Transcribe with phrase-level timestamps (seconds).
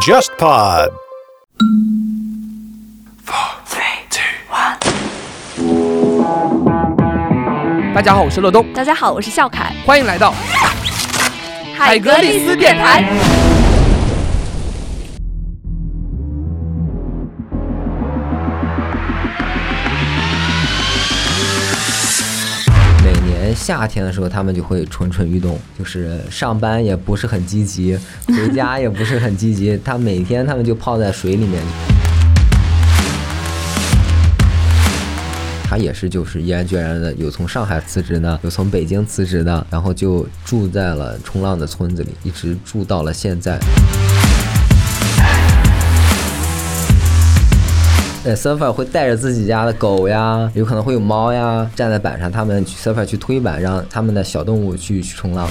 [0.00, 0.90] JustPod。
[7.94, 10.34] 大家好，我是乐东，大家好，我是笑凯，欢迎来到
[11.76, 13.04] 海格力斯电台。
[23.66, 27.98] 夏天的时候，他们就会蠢蠢欲动，就是上班也不是很积极，
[28.28, 31.60] 回家也不是很积极，他每天他们就泡在水里面。
[35.64, 43.58] 他也是就是毅然决然的，有从上海辞职的，有从北京辞职的，然后就住在了冲浪的村子里，一直住到了现在。
[48.26, 55.48] 呃，surfer 会带着自己家的狗呀，有可能会有猫呀，站在板上，他们去 surfer 去推板，让他们的小动物去去冲浪。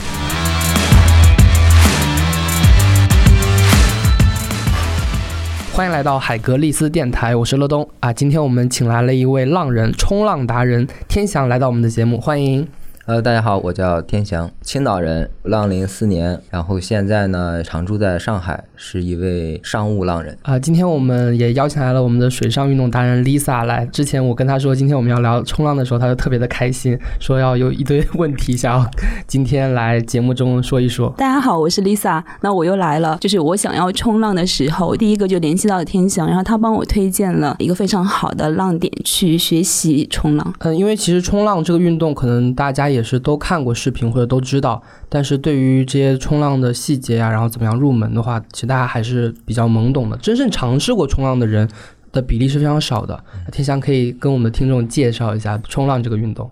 [5.71, 8.11] 欢迎来到海格力斯电台，我是乐东啊。
[8.11, 12.67] 今天我们请来了一位浪人，冲浪达人天翔来到我们的节目，欢迎。
[13.07, 20.35] 呃，大家好，我叫天翔，青岛人，浪龄四年，然后现在呢常住在上海，是一位商务浪人。
[20.41, 23.85] 啊，今天我们也邀请来了我们的水上运动达人 Lisa 来。
[23.85, 28.89] 之前我跟她说今天我们要聊冲浪的时候，她就特别的开心，说要有一堆问题想要
[29.27, 31.13] 今天来节目中说一说。
[31.15, 33.19] 大家好，我是 Lisa，那我又来了。
[33.21, 40.53] 就是我想要冲浪的时候，第一个就联系到了天翔，然后他帮我推荐了一个非常好的浪点去学习冲浪。
[40.61, 50.17] 嗯，因为其实冲浪这个运动，可能大家也也是都看过视频或者都知道，但是对于这些冲浪的细节啊，然后怎么样入门的话，其实大家还是比较懵懂的。
[50.17, 51.69] 真正尝试过冲浪的人
[52.11, 53.23] 的比例是非常少的。
[53.51, 56.49] 天翔可以跟我们的听众介绍一下冲浪这个运动。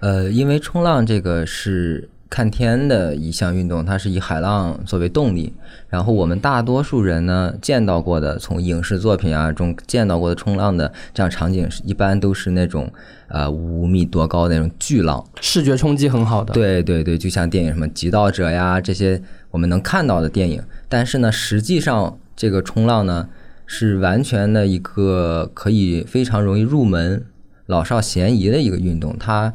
[0.00, 5.52] 呃，因为冲浪这个是看天的一项运动，它是以海浪作为动力。
[5.88, 12.92] 然后我们大多数人呢见到过的，从影视作品啊中见到过的冲浪的这样场景，一般都是那种
[13.28, 16.52] 呃五米多高的那种巨浪，视觉冲击很好的。
[16.52, 20.62] 对对对，就像电影什么《极道者》呀这些我们能看到的电影。
[20.88, 23.28] 但是呢，实际上这个冲浪呢
[23.66, 27.24] 是完全的一个可以非常容易入门、
[27.66, 29.16] 老少咸宜的一个运动。
[29.18, 29.54] 它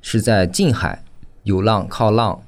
[0.00, 1.04] 是在近海
[1.44, 2.40] 有浪靠浪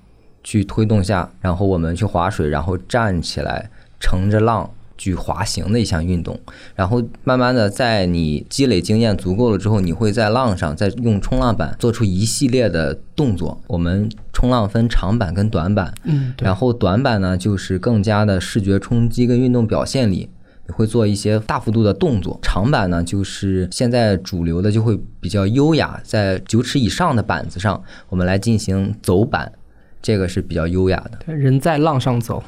[0.43, 6.39] 去推动下，然后我们去划水，然后站起来乘着浪去滑行的一项运动。
[6.75, 13.61] 然后慢慢的，在你积累经验足够了之后，你会在浪上再用冲浪板做出一系列的动作。
[13.67, 20.29] 我们冲浪分长板跟短板，嗯，然后短板呢就是更加的视觉冲击跟运动表现力。
[20.67, 29.53] 你会做一些大幅度的动作，长板呢就是现在主流的就会比较优雅，在九尺以上的板子上，我们来进行走板，
[30.01, 31.35] 这个是比较优雅的。
[31.35, 32.43] 人在浪上走。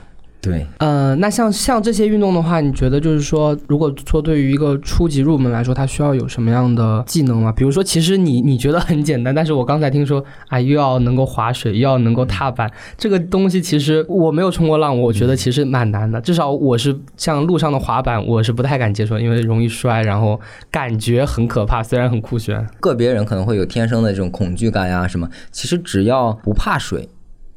[0.46, 7.50] 对，呃，那像像这些运动的话，你觉得就是说，如果说对于一个初级入门来说，它需要有什么样的技能吗？
[7.50, 16.20] 比如说，其实你你觉得很简单，但是我刚才听说 啊，又要能够划水，又要能够踏板，这个东西其实我没有冲过浪，我觉得其实蛮难的。
[16.20, 20.40] 至少我是像路上的滑板，我是不太敢接受，因为容易摔，然后
[20.70, 22.64] 感觉很可怕，虽然很酷炫。
[22.78, 27.08] 个别人可能会有天生的这种恐惧感呀什么，其实只要不怕水，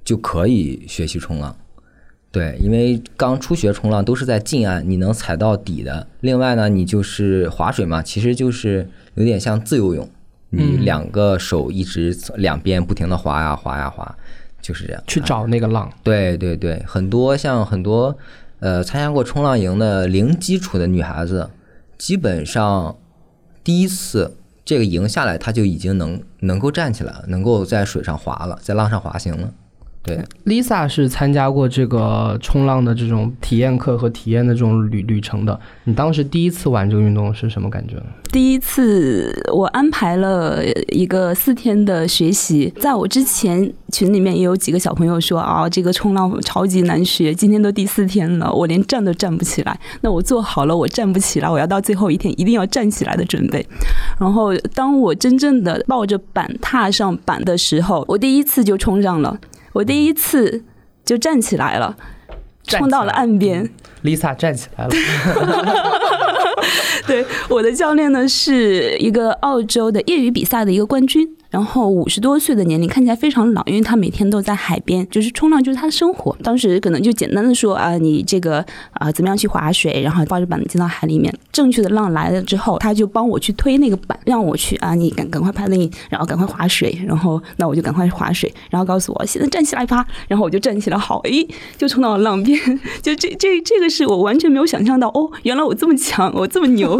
[0.03, 1.55] 就可以学习冲浪。
[2.31, 6.05] 对，因为刚初学冲浪都是在近岸，你能踩到底的。
[6.21, 10.07] 另外呢，你就是划水嘛，其实就是有点像自由泳，
[10.51, 14.15] 你嗯两个手一直两边不停的划呀划呀划，
[14.61, 15.03] 就是这样。
[15.07, 18.15] 去找那个浪，对对对，很多像很多
[18.59, 21.49] 呃参加过冲浪营的零基础的女孩子，
[21.97, 22.95] 基本上
[23.63, 29.51] 第一次这个营下来，她就已经能能够站起来了，能够在水上划了，在浪上滑行了。
[30.09, 35.59] 对，Lisa 是参加过这个冲浪的这种体验课和体验的这种旅旅程的。
[35.83, 38.03] 你当时第一次玩这个运动是什么感觉呢？
[38.31, 49.79] 第一次我安排了一个四天的学习，在我之前群里面也有几个小朋友说啊，这个冲浪超级难学，今天都第四天了，我连站都站不起来。
[50.01, 53.65] 那我做好了我站不起来，我要到最后一天一定要站起来的准备。
[54.19, 59.39] 然后当我真正的抱着板踏上板的时候，我第一次就冲上了，
[59.73, 60.63] 我第一次
[61.05, 61.95] 就站起来了，
[62.63, 63.69] 冲到了岸边。
[64.03, 64.91] Lisa 站起来了，
[67.05, 76.35] 对，我的教练呢是一个澳洲的业余比赛的一个冠军，然后五十多岁的年龄看起来非常老，因为他每天都在海边，就是冲浪就是他的生活。
[76.43, 78.63] 当时可能就简单的说啊，你这个
[78.93, 81.33] 啊怎么样去划水，然后抱着板子进到海里面。
[81.51, 91.45] 正确的浪来了之后，他就帮我去推那个板，让我去啊，你赶赶快 paddling，然后赶快划水，然后那我就赶快划水，然后告诉我现在站起来吧，然后我就站起来，好，诶，
[91.77, 92.57] 就冲到了浪边。
[93.01, 96.99] 就这这这个是我完全没有想象到，哦，原来我这么强，我这么牛。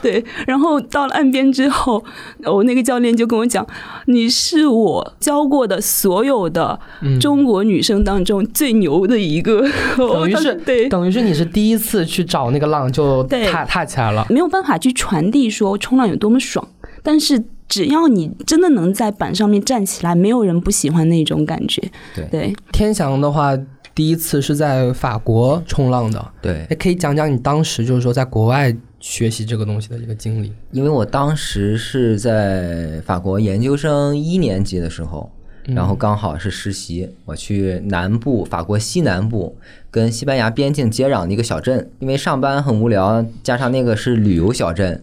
[0.00, 2.02] 对，然后到了岸边之后，
[2.44, 3.66] 我那个教练就跟我讲，
[4.06, 6.78] 你是我教过的所有的
[7.20, 9.60] 中国女生当中最牛的一个。
[9.98, 14.24] 等于是对，等于是你是第一次去找那个浪就对踏踏起来了。
[14.30, 16.66] 没有办法去传递说冲浪有多么爽，
[17.02, 21.82] 但是只要你真的能在板上面站起来，没有人不喜欢那种感觉。
[22.14, 23.58] 对对，天翔的话，
[23.94, 30.52] 第一次是在法国冲浪的，对，也可以讲讲你当时就是说在国外学习这个东西的一个经历。
[30.70, 35.30] 因为我当时是在法国研究生一年级的时候，
[35.64, 39.56] 然后刚好是实习，我去南部法国西南部
[39.90, 45.02] 跟西班牙边境接壤的一个小镇，因为上班很无聊，加上那个是旅游小镇，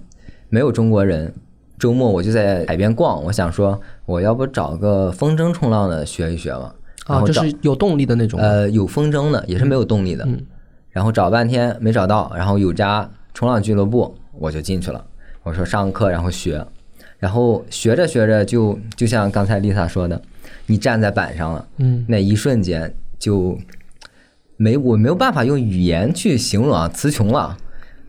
[0.49, 1.33] 没有中国人。
[1.79, 6.73] 周末我就在海边逛，我想说我要不找个风筝冲浪的学一学吧，
[7.07, 8.39] 然啊，就是有动力的那种。
[8.39, 10.25] 呃，有风筝的，也是没有动力的。
[10.25, 10.43] 嗯
[10.89, 13.07] 然后找半天没找到，然后有家
[13.37, 15.05] 冲浪俱乐部，我就进去了。
[15.43, 16.65] 我说上课，然后学，
[17.19, 20.19] 然后学着学着就就像刚才丽萨说的，
[20.65, 23.55] 你站在板上了，嗯，那一瞬间就
[24.55, 27.55] 没我没有办法用语言去形容啊，词穷了。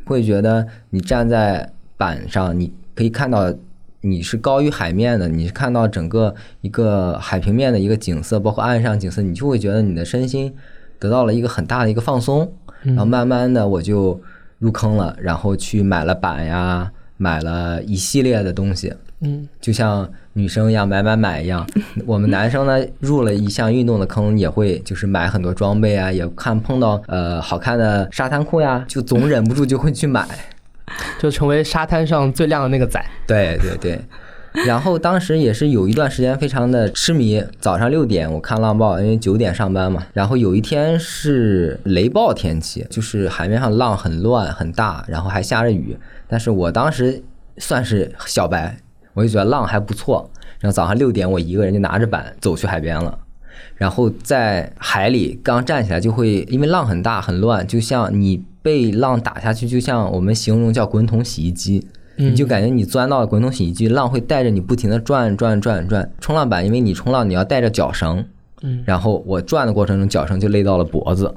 [0.06, 3.52] 会觉得你站在板上，你可以看到
[4.00, 10.54] 你是高于海面的，你是看到整个一个海平面的一个景色，包括岸上景色，你就会觉得你的身心
[10.98, 12.50] 得到了一个很大的一个放松。
[12.82, 14.18] 然后慢慢的我就
[14.58, 18.92] 入坑了，然后去买了板呀，买了一系列的东西。
[19.20, 21.66] 嗯，就像女生一样买买买一样，
[22.06, 30.26] 我们男生呢入了一项运动的坑，也会就是买很多装备啊，也看碰到呃好看的沙滩裤呀，就总忍不住就会去买。
[31.18, 33.04] 就成为沙滩上最靓的那个仔。
[33.26, 34.00] 对 对对，
[34.66, 40.06] 然后当时也是有一段时间非常的痴迷，早上六点我看浪报，因为九点上班嘛。
[40.12, 45.96] 然后有一天是雷暴天气，就是海面上浪很乱很大，然后还下着雨。
[46.26, 47.22] 但是我当时
[47.58, 48.78] 算是小白，
[49.14, 50.30] 我就觉得浪还不错。
[50.60, 53.18] 然后早上六点，我一个人就拿着板走去海边了。
[53.76, 61.86] 然后在海里刚站起来，就会因为浪很大很乱，就像你被浪打下去，就像我们形容叫滚筒洗衣机。
[62.18, 66.10] 你就感觉你钻到了滚筒洗衣机，浪会带着你不停的转转转转。
[66.20, 68.24] 冲浪板，因为你冲浪你要带着脚绳，
[68.62, 71.34] 嗯，然后我转的过程中，脚绳就勒到了脖子，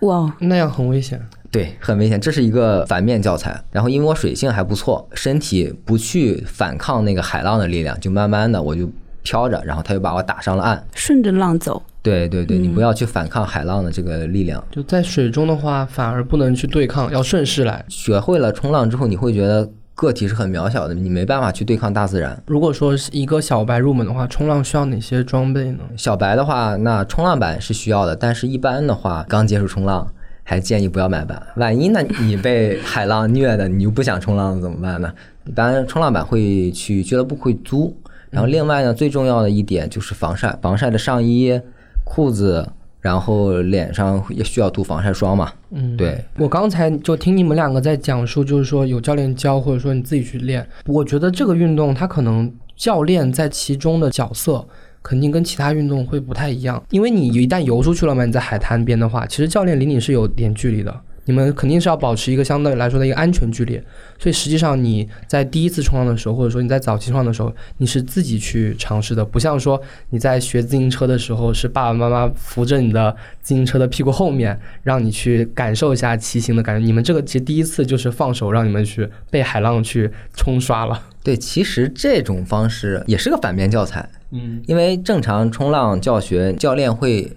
[0.00, 1.20] 哇，那样很危险。
[1.50, 2.18] 对，很危险。
[2.18, 3.62] 这是一个反面教材。
[3.70, 8.90] 然后因为我水性还不错，身体不去反抗那个海浪的力量，就慢慢的我就
[9.22, 10.82] 飘着，然后他就把我打上了岸。
[10.94, 14.64] 顺着浪走，对对对，你不要去反抗海浪的这个力量。
[14.70, 17.84] 就在水中的话，反而不能去对抗，要顺势来。
[17.86, 19.70] 学会了冲浪之后，你会觉得
[20.02, 22.42] 个体是很渺小的，你没办法去对抗大自然。
[22.46, 25.78] 如果说是一个小白入门的话，冲浪需要哪些装备呢？
[25.96, 30.12] 小白的话，那冲浪板是需要的，但是一般的话，刚接触冲浪，
[30.42, 31.40] 还建议不要买板。
[31.54, 35.12] 万一呢，你被海浪虐的，你又不想冲浪怎么办呢？
[35.46, 37.96] 一般冲浪板会去俱乐部会租。
[38.30, 41.60] 然后另外呢，最重要的一点就是防晒，防晒的上衣、
[42.02, 42.68] 裤子，
[43.02, 45.52] 然后脸上也需要涂防晒霜嘛。
[45.72, 50.66] 嗯，对，我刚才就听你们两个在讲述，就是说有教练教，或者说你自己去练。
[50.86, 54.64] 我觉得这个运动它可能教练在其中的角色
[55.02, 61.00] 肯定跟其他运动会不太一样，因为你一旦游出去了嘛，你在海滩边的话，其实教练离你是有点距离的。
[61.24, 63.80] 你们肯定是要保持一个相对来说的一个安全距离，
[64.18, 76.84] 所以实际上你在第一次冲浪的时候，或者说你在早期冲浪的时候，你是自己去尝试的，不像说你在学自行车的时候是爸爸妈妈扶着你的自行车的屁股后面，让你去感受一下骑行的感觉。
[76.84, 81.02] 你们这个其实第一次就是放手让你们去被海浪去冲刷了。
[81.22, 84.08] 对，其实这种方式也是个反面教材。
[84.32, 87.30] 嗯因为正常冲浪教学，教练会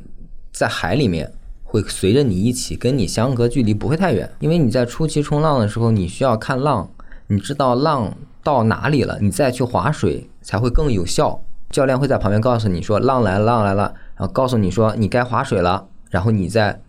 [0.51, 1.31] 在海里面
[1.65, 4.31] 会随着你一起，跟你相隔距离不会太远。
[4.39, 6.89] 因为你在初期冲浪的时候，你需要看浪，
[7.27, 11.41] 你知道浪到哪里了，你再去划水才会更有效。
[11.71, 16.79] 教练会在旁边告诉你说浪来了，浪来了，然后告诉你说你该划水了，然后你再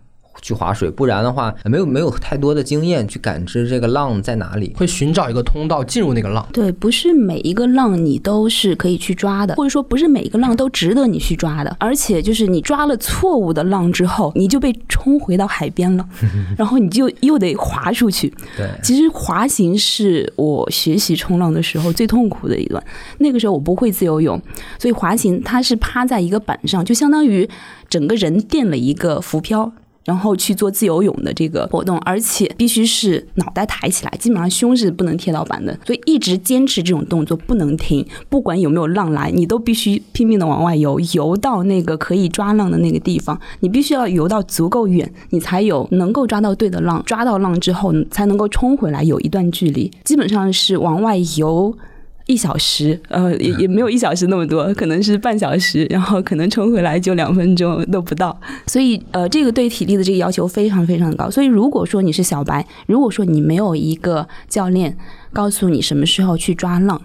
[0.43, 4.73] 去划水，不然的话没有没有太多的经验去感知这个浪在哪里。
[4.77, 6.47] 会寻找一个通道进入那个浪。
[6.53, 11.77] 对，不是每一个浪你都是可以去抓的，或者说不是每一个浪都值得你去抓的。
[11.81, 16.07] 而且就是你抓了错误的浪之后，你就被冲回到海边了，
[16.57, 18.33] 然后你就又得划出去。
[18.57, 22.83] 对，其实滑行是我学习冲浪的时候最痛苦的一段。
[23.19, 24.41] 那个时候我不会自由泳，
[24.79, 27.49] 所以滑行它是趴在一个板上，就相当于
[27.89, 29.73] 整个人垫了一个浮漂。
[30.07, 51.77] 然后去做自由泳的这个活动，而且必须是脑袋抬起来，基本上胸是不能贴到板的，所以一直坚持这种动作不能停，不管有没有浪来，你都必须拼命的往外游，游到那个可以抓浪的那个地方，你必须要游到足够远，你才有能够抓到对的浪，抓到浪之后你才能够冲回来，有一段距离，基本上是往外游。
[52.27, 61.31] 一小时，呃，也也没有一小时那么多，可能是半小时，然后可能冲回来就两分钟都不到，所以呃，这个对体力的这个要求非常非常高。
[61.31, 64.97] 所以如果说你是小白，如果说你没有一个教练
[65.33, 67.01] 告诉你什么时候去抓浪。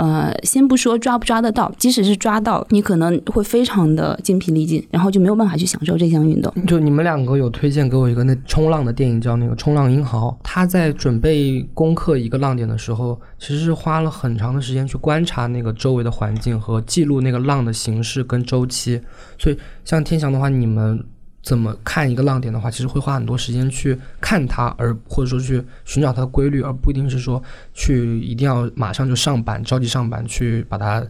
[0.00, 6.50] 呃，先不说抓不抓得到，即使是抓到，你可能会非常的精疲力尽，然后就没有办法去享受这项运动。
[6.66, 10.28] 就你们两个有推荐给我一个那冲浪的电影，叫那个《冲浪英豪》。
[10.42, 18.98] 他在准备攻克一个浪点的时候，其实是花了很长的时间去观察那个周围的环境和记录那个浪的形式跟周期。
[19.36, 21.04] 所以，像天翔的话，你们。
[21.42, 27.42] 怎么看一个浪点的话，其实会花很多时间去看它，而或者说去寻找它的规律，而不一定是说
[27.72, 31.04] 去一定要马上就上板，着急上板去把它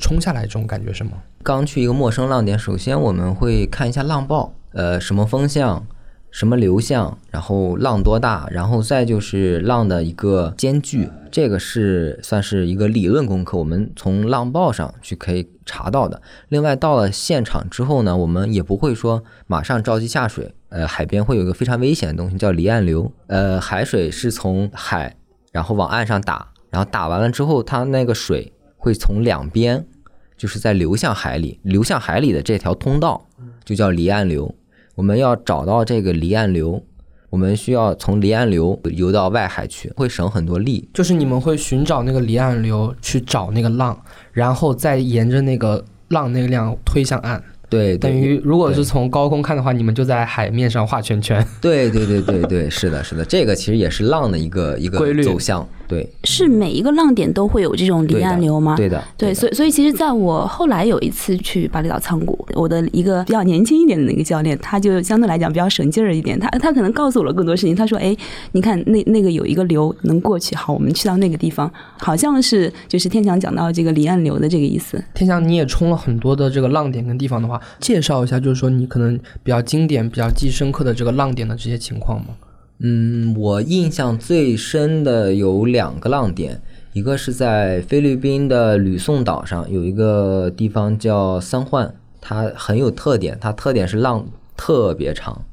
[0.00, 1.12] 冲下来这种感觉是吗？
[1.42, 5.86] 刚去一个陌生浪点，首先我们会看一下浪报，呃，什么风向。
[6.30, 16.22] 什么流向，然后浪多大，然后再就是浪的一个间距，这个是算是一个理论功课，我们从浪报上去可以查到的。
[16.48, 25.16] 另外到了现场之后呢，我们也不会说马上着急下水，呃，海边会有一个非常危险的东西叫离岸流，呃，海水是从海
[25.50, 29.84] 然后往岸上打，然后打完了之后，它那个水会从两边
[30.36, 33.26] 就是在流向海里，流向海里的这条通道
[33.64, 34.54] 就叫离岸流。
[34.94, 36.82] 我们要找到这个离岸流，
[37.30, 40.88] 我们需要从离岸流游到外海去，会省很多力。
[40.92, 43.98] 就是你们会寻找那个离岸流去找那个浪，
[44.32, 47.42] 然后再沿着那个浪那个量推向岸。
[47.68, 51.46] 对，等于如果是从高空看的话，你们就在海面上画圈圈。
[51.60, 55.66] 对对对对对，是的，是的，这个其实也是浪的一个一个规律走向。
[55.90, 58.76] 对，是每一个浪点都会有这种离岸流吗？
[58.76, 67.74] 对的，对，所以所以其实在我后来有一次去巴厘岛仓谷，我的一个比较年轻一点的那个教练，他就相对来讲比较省劲儿一点，他他可能告诉我了更多事情。
[67.74, 68.16] 他说：“哎，
[68.52, 71.68] 你看那那个有一个流能过去，好，我们去到那个地方，
[71.98, 82.28] 好像是就是天翔讲到这个离岸流的这个意思。”天翔，你也冲了很多的这个浪点跟地方的话，介绍一下，就是说你可能比较经典、比较记忆深刻的这个浪点的这些情况吗？
[82.82, 86.60] 嗯，我印象最深的有两个浪点，
[86.94, 95.44] 一个是在菲律宾的吕宋岛上有一个地方叫三幻，它很有特点，它特点是浪特别长，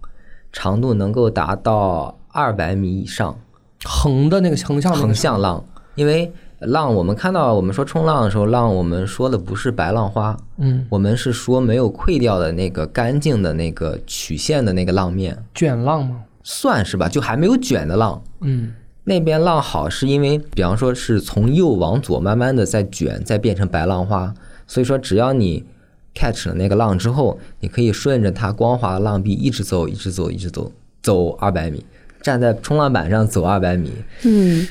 [0.53, 3.37] 长度能够达到二百米以上，
[3.83, 5.61] 横的那个横向横向浪，
[5.95, 16.23] 因为浪我们看到我们说冲浪的时候，浪我们说的不是白浪花，嗯，我们是说没有溃掉的那个干净的那个曲线的那个浪面，卷浪吗？
[16.49, 18.23] 算是吧，就还没有卷的浪。
[18.39, 18.73] 嗯，
[19.03, 24.33] 那边浪好是因为，比方说是从右往左慢慢的在卷，再变成白浪花。
[24.65, 25.65] 所以说，只要你
[26.15, 30.71] catch 了那个浪之后，你可以顺着它光滑的浪壁一直走，一直走，一直走，
[31.03, 31.85] 走二百米，
[32.21, 33.91] 站在冲浪板上走二百米。
[34.23, 34.65] 嗯。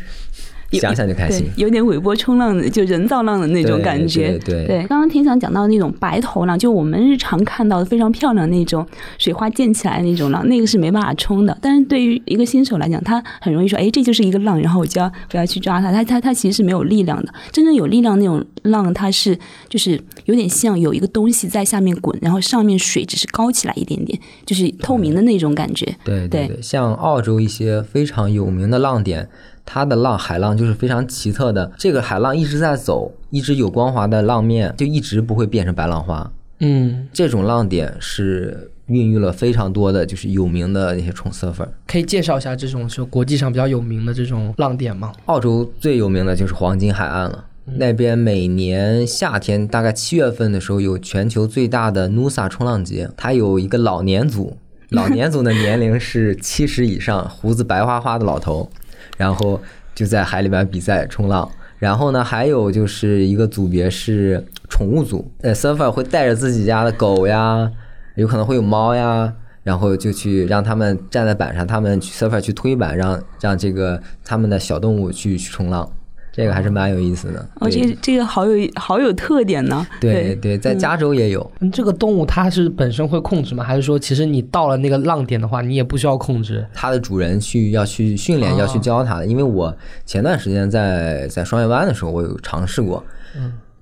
[0.73, 4.39] 想想就开心，有点尾波冲浪的，就人造浪的那种感觉。
[4.45, 4.79] 对对。
[4.89, 8.87] 刚刚挺想讲到那种白头浪，就我们日常看到的非常漂亮那种
[9.19, 11.57] 水花溅起来那种浪，那个是没办法冲的。
[11.63, 17.33] 但是对于一个新手来讲，他很容易说：“哎，这就是一个浪，然后我就要我要去抓它。”它它它其实是没有力量的。
[17.53, 25.87] 真正有力量那种浪，它是就是有点像有一个东西在下面滚，然后上面水只是高起来一点点，就是透明的那种感觉。
[26.05, 29.29] 对对对，像澳洲一些非常有名的浪点。
[29.67, 36.33] 它的浪海浪就是非常奇特的，这个海浪一直在走，一直有光滑的浪面，就一直不会变成白浪花。
[36.61, 41.69] 嗯，这种浪点是孕育了非常多的就是有名的那些冲 surfer。
[41.87, 45.13] 可以介绍一下这种就国际上比较有名的这种浪点吗？
[45.27, 54.57] 澳洲最有名的就是黄金海岸了，那边每年夏天大概七月份的时候有全球最大的 Nusa 冲浪节，它有一个老年组，
[54.91, 58.71] 老年组的年龄是七十以上，胡子白花花的老头。
[59.17, 59.61] 然后
[59.95, 67.71] 就在海里边比赛冲浪，然后呢，还有就是一个组别是宠物组，呃，surfer 会带着自己家的狗呀，
[68.15, 69.33] 有可能会有猫呀，
[69.63, 75.91] 然后就去让他们站在板上，他们去 surfer 去推板，让让这个他们的小动物去去冲浪，
[76.37, 77.49] 这个还是蛮有意思的。
[77.61, 79.87] 哦，这个这个好有好有特点呢。
[79.99, 81.51] 对对，在加州也有。
[81.61, 83.65] 嗯这个动物它是本身会控制吗？
[83.65, 86.67] 还是说其实你到了那个浪点的话，你也不需要控制？
[86.75, 89.27] 它的主人去要去训练，哦要去教它的。
[89.27, 89.75] 因为我
[90.05, 93.03] 前段时间在在双月湾的时候，我有尝试过，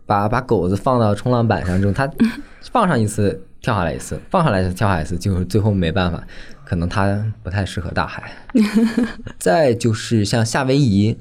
[0.07, 2.09] 把把狗子放到冲浪板上之后，它
[2.71, 6.23] 放上一次跳下来一次，放下来一次跳下来一次，就是最后没办法，
[6.65, 8.33] 可能它不太适合大海。
[9.39, 11.17] 再就是像夏威夷，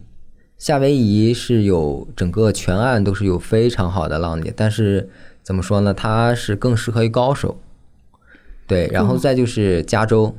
[0.63, 5.09] 夏威夷是有整个全岸都是有非常好的浪点，但是
[5.41, 7.59] 怎么说呢，它是更适合于高手。
[8.65, 10.33] 对，然后再就是加州，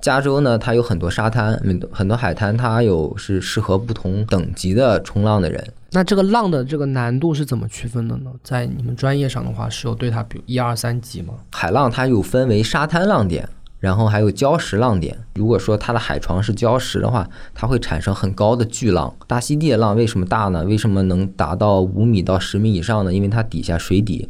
[0.00, 1.62] 加州呢，它有很多沙滩，
[1.92, 5.62] 很多海滩，它有是适合不同等级的冲浪的人。
[5.90, 8.32] 那这个浪的这个难度是怎么区分的呢？
[8.42, 11.34] 在你们专业上的话，是有对它比如一二三级吗？
[11.52, 13.46] 海浪它有分为沙滩浪点，
[13.80, 15.18] 然后还有礁石浪点。
[15.34, 19.12] 如果说它的海床是礁石的话，它会产生很高的巨浪。
[19.26, 20.62] 大溪地的浪为什么大呢？
[20.64, 23.12] 为什么能达到五米到十米以上呢？
[23.12, 24.28] 因为它底下水底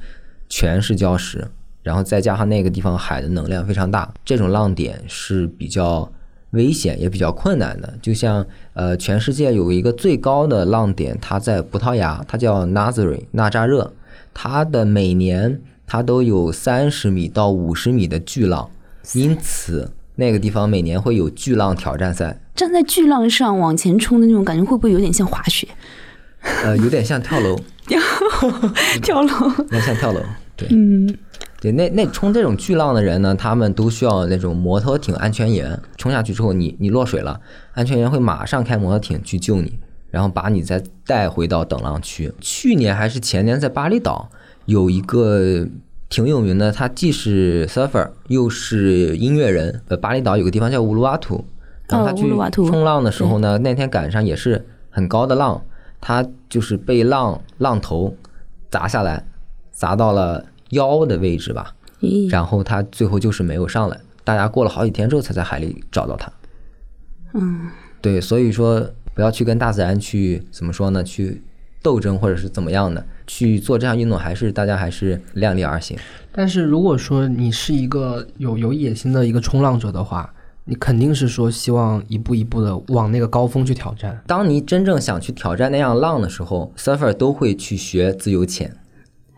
[0.48, 1.48] 全是礁石，
[1.82, 6.10] 然后再加上那个地方海的能量非常大，这种浪点是比较
[6.50, 7.92] 危险也比较困难的。
[8.00, 13.92] 就像呃，全世界有一个最高的浪点，它在葡萄牙，它叫纳泽瑞纳扎热，
[14.32, 18.70] 它的每年它都有三十米到五十米的巨浪，
[19.14, 25.66] 因此那个地方每年会有巨浪挑战赛，站在巨浪上往前冲的那种感觉，会不会有点像滑雪、
[26.64, 27.58] 呃，有点像跳楼，
[29.02, 29.48] 跳楼？
[29.58, 30.20] 有点像跳楼，
[30.56, 30.68] 对。
[30.70, 31.16] 嗯，
[31.60, 35.80] 对，那那冲这种巨浪的人呢，他们都需要那种摩托艇安全员。
[35.96, 37.40] 冲下去之后你，你落水了，
[37.72, 39.78] 安全员会马上开摩托艇去救你，
[40.10, 42.32] 然后把你再带回到等浪区。
[42.40, 44.30] 去年还是前年，在巴厘岛
[44.66, 45.66] 有一个
[46.10, 49.80] 挺有名的，他既是 surfer 又是音乐人。
[49.86, 51.44] 呃，巴厘岛有个地方叫乌鲁瓦图，
[51.88, 55.64] 然后他哦去冲浪的时候呢，那天赶上也是很高的浪，
[56.00, 58.14] 他就是被浪浪头
[58.68, 59.24] 砸下来，
[59.70, 61.74] 砸到了腰的位置吧。
[62.28, 66.32] 然后他最后就是没有上来，大家过了好几天之后才在海里找到他。
[67.34, 67.68] 嗯，
[68.00, 71.04] 对，所以说不要去跟大自然去怎么说呢？
[71.04, 71.40] 去
[71.82, 75.96] 斗争或者是怎么样的，去做这项运动，还是大家还是量力而行。
[76.32, 80.32] 但是如果说你是一个有有野心的一个冲浪者的话，
[80.64, 84.20] 你肯定是说希望一步一步的往那个高峰去挑战。
[84.26, 88.76] 当你真正想去挑战那样浪的时候，surfer 都会去学自由潜。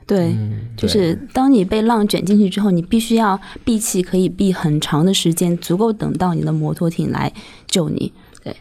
[0.05, 0.37] 对，
[0.77, 7.33] 就是当你被浪卷进去之后，你必须要闭气，可以闭很长的时间，足够等到你的摩托艇来
[7.67, 8.13] 救你。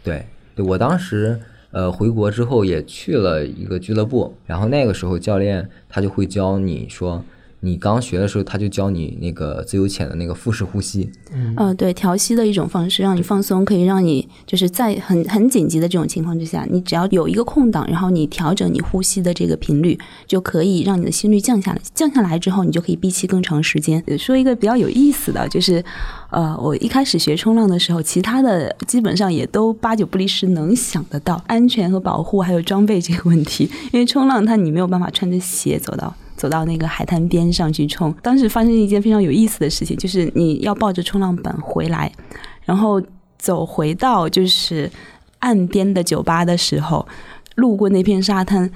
[0.04, 0.26] 对，
[0.56, 1.38] 对我当时
[1.72, 7.24] 呃回国之后也去了一个俱乐部，然后那个时候教练他就会教你说，
[7.64, 11.10] 你刚学的时候他就教你那个自由潜的那个腹式呼吸，
[11.56, 19.96] 呃，对，调息的一种方式，让你放松，可以让你就是在很很紧急的这种情况之下，你只要有一个空档，然后你调整你呼吸的这个频率，
[20.26, 21.80] 就可以让你的心率降下来。
[21.94, 24.04] 降下来之后，你就可以闭气更长时间。
[24.08, 25.84] 呃说一个比较有意思的，就是
[26.32, 33.70] 呃，我一开始学冲浪的时候，其他的基本上也都八九不离十，能想得到安全和保护还有装备这个问题。
[33.94, 38.12] 因为冲浪它你没有办法穿着鞋走到走到那个海滩边上去冲。
[38.24, 42.12] 当时发生一件非常有意思的事情，就是你要抱着冲浪板回来，
[42.66, 43.00] 然后
[43.38, 44.90] 走回到就是
[45.38, 47.08] 岸边的酒吧的时候，
[47.54, 48.72] 路过那片沙滩。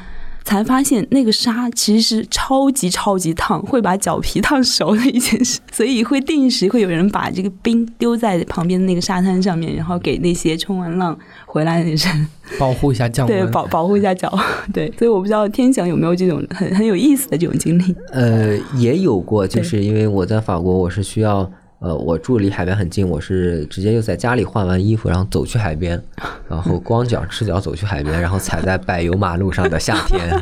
[0.45, 12.27] 才发现那个沙其实是超级超级烫，会把脚皮烫熟的一件事，所以会定时会有人把这个冰丢在旁边的那个沙滩上面，然后给那些冲完浪回来的人
[12.59, 13.37] 保护一下降温。
[13.37, 14.31] 对保保护一下脚。
[14.71, 17.95] 对，所以我不知道天翔有没有这种很很有意思的这种经历。
[18.11, 21.51] 呃，也有过，就是因为我在法国，我是需要。
[21.79, 26.01] 呃，我住离海边很近，我是直接就在家里换完衣服，然后走去海边，
[26.49, 30.41] 然后 光脚赤脚走去海边，然后踩在柏油马路上的夏天，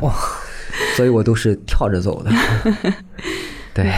[0.95, 2.31] 所以我都是跳着走的。
[3.73, 3.91] 对，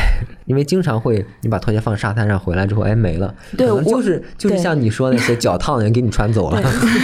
[0.46, 6.62] 因为经常会你把拖鞋放沙滩上，回来之后，哎没了，对我就是就是像你说那些脚烫的人给你穿走了，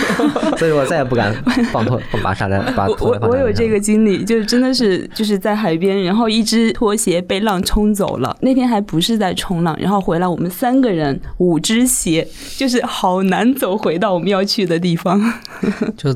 [0.58, 1.34] 所以我再也不敢
[1.72, 8.36] 放拖 把沙滩把拖鞋我我有这个经历，就是真的是就是在海边，然后一只拖鞋被浪冲走了。
[8.42, 12.26] 那天还不是在冲浪，然后回来我们三个人五只鞋，
[12.58, 15.22] 就是好难走回到我们要去的地方。
[15.98, 16.16] 就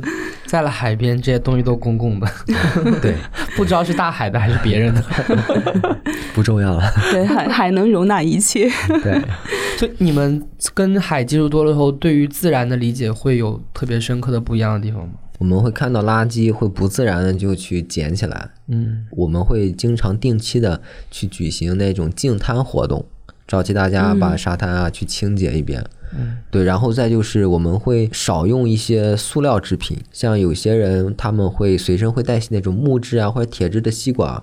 [0.55, 2.27] 在了海边，这些东西都公共的，
[3.01, 3.13] 对，
[3.57, 5.03] 不知道是大海的还是别人的。
[6.33, 8.69] 不重要了，对，海海能容纳一切。
[9.03, 9.21] 对。
[9.77, 10.41] 就你们
[10.73, 15.15] 跟海接触多了以后，对于自然的理解会有特别深刻的不一样的地方吗？
[15.37, 18.49] 我们会看到垃圾，会不自然的就去捡起来。
[18.69, 20.79] 嗯，我们会经常定期的
[21.11, 23.05] 去举行那种净滩活动，
[23.45, 25.81] 召集大家嗯把沙滩啊去清洁一遍。
[25.81, 25.87] 嗯，
[26.51, 34.41] 对，然后再就是我们会少用一些塑料制品，像有些人他们会随身会带那种木质啊或者铁质的吸管，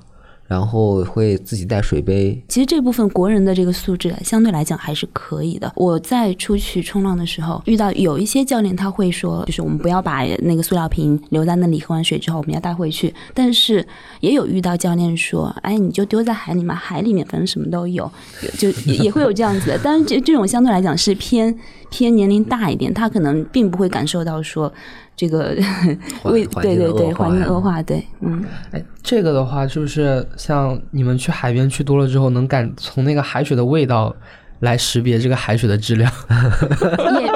[0.52, 2.38] 然后会自己带水杯。
[2.46, 5.72] 其实这部分国人的这个素质相对来讲还是可以的。
[5.76, 13.14] 我在出去冲浪的时候，遇到有一些教练他会说，就是我们不要把那个塑料瓶留在那里，喝完水之后我们要带回去。
[13.32, 13.86] 但是
[14.20, 18.10] 也有遇到教练说，哎，你就丢在海里嘛，海里面反正什么都有，
[18.58, 19.80] 就也也会有这样子的。
[19.82, 24.70] 但是这这种相对来讲是偏偏年龄大一点，他可能并不会感受到说
[25.14, 25.54] 这个
[26.24, 28.44] 对对对环境恶化，对，嗯。
[28.70, 34.14] 哎，这个的话，是不是像你们去海边去多了之后，能感从那个海水的味道
[34.60, 36.10] 来识别这个海水的质量？
[37.20, 37.26] 也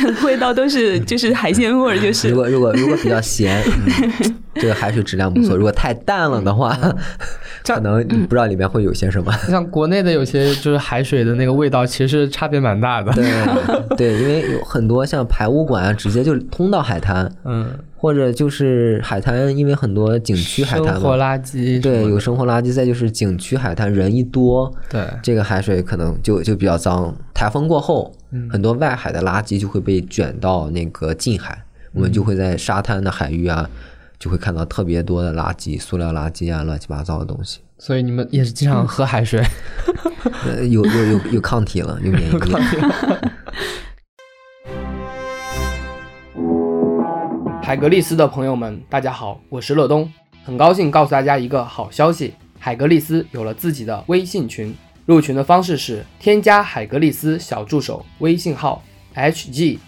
[0.00, 6.76] 海海水的味道都是就是海鲜味儿，就是如果如果如果比较咸，嗯、 这个海水质量不错；如果太淡了的话，
[7.64, 9.32] 可能你不知道里面会有些什么。
[9.48, 13.12] 像国内的有些就是海水的那个味道，其实差别蛮大的。
[13.12, 13.24] 对。
[13.96, 17.68] 对，因为有很多像排污管啊，直接就通到海滩，嗯，
[18.02, 27.14] 或者就是海滩，因为很多景区海滩生活嘛，垃圾，对，有生活垃圾，再就是景区海滩人一多，对，这个海水可能就就比较脏。
[27.32, 31.62] 台风过后，嗯很多外海的垃圾就会被卷到那个近海，
[31.92, 33.70] 我们就会在沙滩的海域啊，
[34.18, 37.60] 就会看到特别多的垃圾，塑料垃圾啊，乱七八糟的东西。
[37.78, 39.40] 所以你们也是经常喝海水。
[40.44, 42.52] 呃，有有有有抗体了，有免疫力。
[47.72, 50.06] 海格力斯的朋友们，大家好，我是乐东，
[50.44, 54.76] 很高兴告诉大家一个好消息，海格力斯有了自己的微信群。
[55.06, 58.82] 入群的方式是添加海格力斯小助手微信号
[59.14, 59.86] hglsxzs，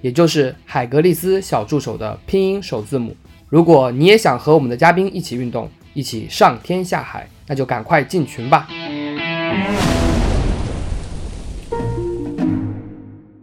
[0.00, 3.16] 也就是海格力斯小助手的拼音首字母。
[3.48, 8.66] 如果你也想和我们的嘉宾一起运动，一起上天下海，那就赶快进群吧。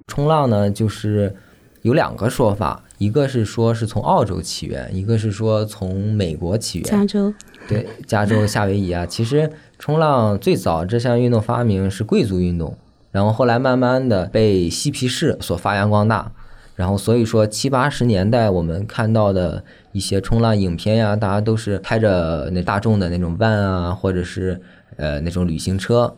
[0.08, 1.34] 冲浪呢，就是
[1.81, 6.87] 有两个说法，一个是说是从澳洲起源，一个是说从美国起源。
[6.87, 7.33] 加州
[7.67, 12.77] 对，加州、夏威夷啊，其实冲浪最早这项运动发明是贵族运动，
[13.11, 16.31] 然后后来慢慢的被嬉皮士所发扬光大，
[16.75, 24.59] 然后所以说七八十年代我们看到的一些冲浪影片呀，大家都是开着那大众的那种 van 啊，或者是
[24.97, 26.15] 呃那种旅行车。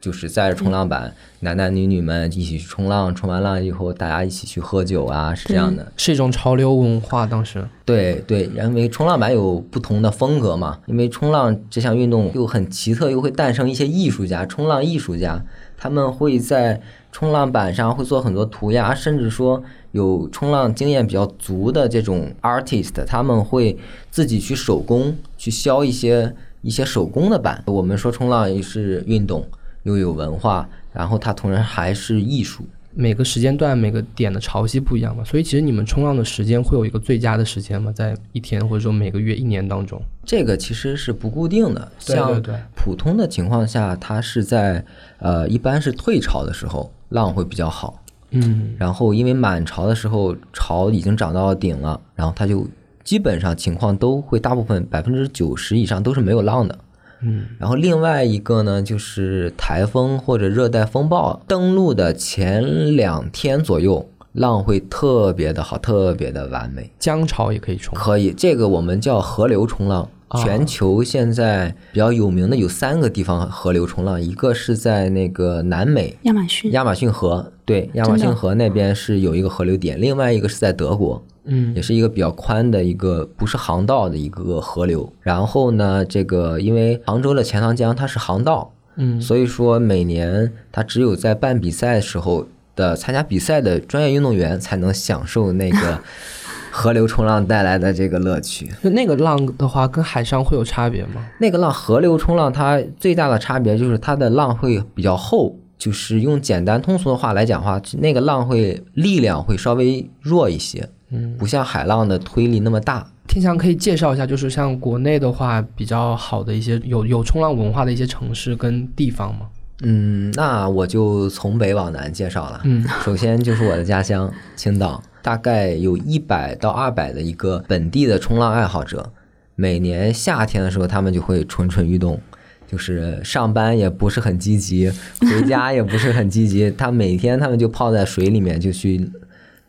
[0.00, 5.90] 就是载着冲浪板，男男女女们一起去冲浪，冲完浪以后大家一起去喝酒啊，是这样的。
[5.96, 7.66] 是一种潮流文化，当时。
[7.84, 15.42] 对对，因为冲浪板有不同的风格嘛，因为冲浪这项运动又很奇特，又会诞生一些艺术家，冲浪艺术家，
[15.76, 16.80] 他们会在
[17.10, 23.78] 冲浪板上会做很多涂鸦，甚至说有冲浪经验比较足的这种 artist，他们会
[24.10, 27.62] 自己去手工去削一些一些手工的板。
[27.66, 29.46] 我们说冲浪也是运动，
[29.82, 32.64] 又有文化，然后它同时还是艺术。
[32.94, 37.92] 每个时间段、每个点的潮汐不一样嘛，所以其实你们冲浪的时间会有一个最佳的时间嘛？
[37.92, 40.02] 在一天或者说每个月、一年当中？
[40.24, 42.42] 这个其实是不固定的，像
[42.74, 44.84] 普通的情况下，它是在
[45.18, 52.66] 呃一般是退潮的时候浪会比较好，嗯，然后因为满潮的时候潮已经涨到顶了，然后它就
[53.04, 56.76] 基本上情况都会大部分百分之九十以上都是没有浪的。
[57.22, 66.90] 嗯，然后另外一个呢，就是台风或者热带风暴登陆的前两天左右，浪会特别的好，特别的完美。
[66.98, 67.94] 江潮也可以冲。
[67.94, 70.02] 可以，这个我们叫河流冲浪。
[70.02, 70.08] 啊
[70.44, 85.10] 全球现在比较有名的有三个地方河流冲浪，一个是在那个南美亚马逊亚马逊河，对，亚马逊河那边是有一个河流点，另外一个是在德国，嗯也是一个比较宽的一个不是航道的一个河流。
[85.22, 95.98] 然后呢，这个因为杭州的钱塘江它是航道，嗯，所以说每年它只有在办比赛的时候的参加比赛的专业运动员才能享受那个
[96.70, 98.70] 河流冲浪带来的这个乐趣。
[98.82, 101.26] 就那个浪的话，跟海上会有差别吗？
[101.40, 113.06] 那个浪河流冲浪，它最大的差别就是它的浪会比较厚，就是用简单通俗的话来讲话，那个浪会力量会稍微弱一些，嗯，不像海浪的推力那么大。
[113.26, 119.46] 天翔可以介绍一下，就是像国内的话比较好的一些有有冲浪文化的一些城市跟地方吗？
[119.82, 122.60] 嗯，那我就从北往南介绍了。
[122.64, 129.12] 嗯，首先就是我的家乡青岛，大概有一百到二百的一个本地的冲浪爱好者，
[129.54, 132.18] 每年夏天的时候，他们就会蠢蠢欲动，
[132.66, 134.90] 就是上班也不是很积极，
[135.20, 139.10] 回家也不是很积极，他每天他们就泡在水里面就去。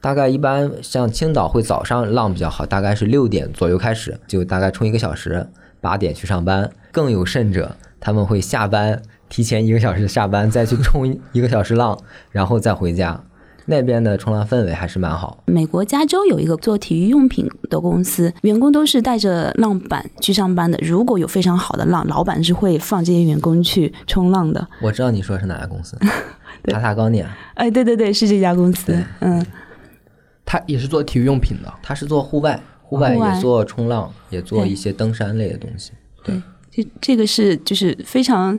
[0.01, 5.47] 大概一般像青岛会早上浪比较好，大概是六点左右开始，就大概冲一个小时，
[5.81, 11.97] 八点去上班，更有甚者，他们会下班提前一个小时下班，再去冲一个小时浪，
[12.31, 13.21] 然后再回家。
[13.65, 15.43] 那边的冲浪氛围还是蛮好。
[15.45, 20.75] 美国加州有一个做体育用品的公司，员工都是带着浪板去上班的。
[20.81, 24.67] 如果有非常好的浪，老板是会放这些员工去冲浪的。
[24.81, 25.95] 我知道你说的是哪家公司，
[26.63, 28.97] 对 塔塔高点，哎，对对对，是这家公司。
[29.19, 29.45] 嗯，
[30.49, 31.71] 他也是做体育用品的。
[31.83, 35.91] 他是做户外，户外也做冲浪，也做一些登山类的东西。
[36.23, 38.57] 对，这这个是就是非常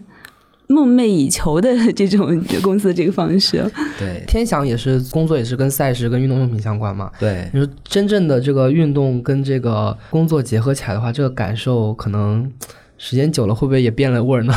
[0.68, 3.68] 梦寐以求的这种公司的这个方式。
[3.98, 7.10] 对，天翔也是工作也是跟赛事跟运动用品相关嘛。
[7.18, 12.48] 对，你说真正的这个运动跟这个工作结合起来的话，这个感受可能
[12.98, 14.54] 时间久了会不会也变了味儿呢？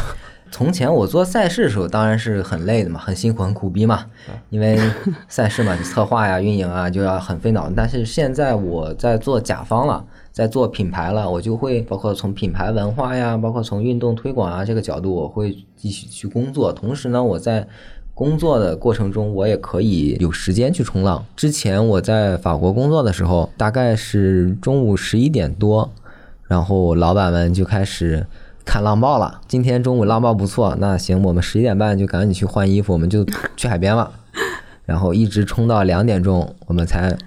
[0.54, 4.06] 从前我做赛事的时候，当然是很累的嘛，很辛苦、很苦逼嘛，
[4.52, 4.80] 因为
[5.28, 7.72] 赛事嘛，你策划呀、运营啊，就要很费脑。
[7.76, 16.72] 但是现在我在做甲方了，在做品牌了，我就会包括从品牌文化呀，包括从运动推广啊这个角度，我会继续去工作。
[16.72, 17.68] 同时呢，我在
[18.14, 21.26] 工作的过程中，我也可以有时间去冲浪。
[21.36, 25.92] 之前我在法国工作的时候，大概是中午十一点多，
[26.48, 28.28] 然后老板们就开始
[28.66, 29.42] 看浪报了。
[29.48, 34.12] 今天中午浪报不错，那行，我们十一点半就赶紧去换衣服，我们就去海边了。
[34.86, 37.18] 然后一直冲到两点钟，我们才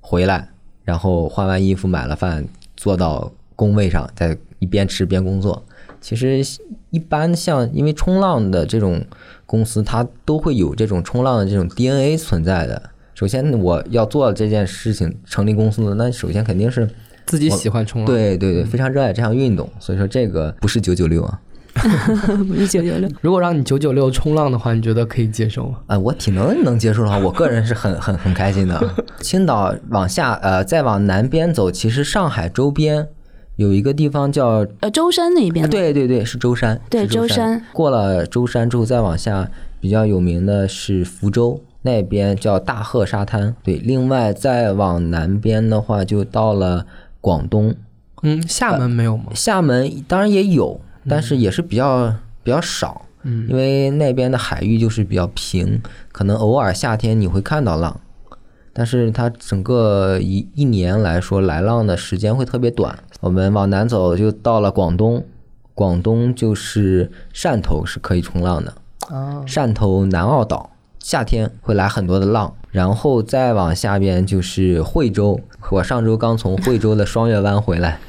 [0.00, 0.48] 回来。
[0.84, 2.44] 然后换完衣服，买了饭，
[2.76, 5.62] 坐到工位上，再一边吃边工作。
[6.00, 6.42] 其实
[6.90, 9.02] 一般像因为冲浪的这种
[9.46, 12.90] 公司，它都会有这种冲浪的这种 DNA 存在的。
[13.14, 16.90] 首先，我要做这件事情，成立公司，那首先肯定是
[17.26, 19.68] 自己喜欢冲浪，，对对对，非常热爱这项运动。
[19.78, 21.40] 所以说，这个不是九九六啊，
[22.46, 25.78] 不是九九六，如果让你九九六冲浪的话，你觉得可以接受吗？
[25.86, 28.80] 啊，我体能能接受的话，我个人是很很很开心的。
[29.20, 33.08] 青岛往下，呃，再往南边走，其实上海周边
[33.56, 37.62] 有一个地方叫，呃，舟山那边啊，对对对，是舟山，对舟山。
[37.72, 41.62] 过了舟山之后，再往下比较有名的是福州。
[41.86, 43.76] 那边叫大鹤沙滩，对。
[43.76, 46.86] 另外再往南边的话，就到了
[47.24, 47.74] 广东，
[48.22, 49.32] 嗯，厦门没有吗？
[49.34, 53.00] 厦门当然也有，但是也是比较比较少。
[53.22, 55.80] 嗯因为那边的海域就是比较平，
[56.12, 57.98] 可能偶尔夏天你会看到浪，
[58.74, 62.98] 但是它整个一一年来说来浪的时间会特别短。
[63.20, 65.24] 我们往南走就到了广东，
[65.72, 68.74] 广东就是汕头是可以冲浪的，
[69.08, 75.38] 哦，汕头南澳岛夏天会来很多的浪，然后再往下边就是惠州。
[75.70, 78.00] 我上周刚从惠州的双月湾回来，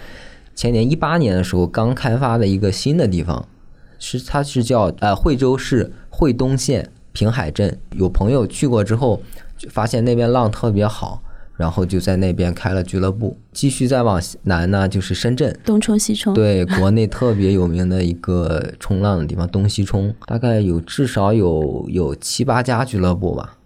[0.56, 3.48] 前年一八年的时候刚开发的一个新的地方，
[4.00, 7.78] 是它是叫呃惠州市惠东县平海镇。
[7.92, 9.22] 有朋友去过之后，
[9.70, 11.22] 发现那边浪特别好，
[11.58, 13.38] 然后就在那边开了俱乐部。
[13.52, 15.56] 继续再往南呢，就是深圳。
[15.64, 23.58] 东冲西冲，对，国内特别有名的一个冲浪的地方，东西冲，大概有至少有有七八家俱乐部吧。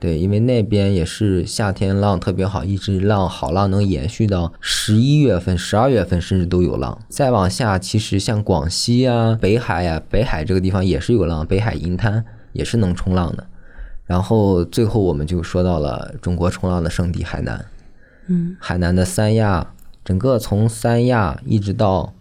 [0.00, 6.98] 对，因为那边也是夏天浪特别好，一直浪好浪能延续到十一月份、十二月份，甚至都有浪。
[7.10, 13.46] 再往下，其实像广西啊、北海呀、北海这个地方也是有浪，北海银滩也是能冲浪的。
[14.06, 17.62] 然后最后我们就说到了中国冲浪的圣地海南。
[18.26, 22.14] 嗯，海南的三亚，整个从三亚一直到